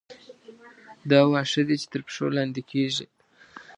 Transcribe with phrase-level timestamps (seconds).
[1.09, 3.05] دا واښه دي چې تر پښو لاندې کېږي.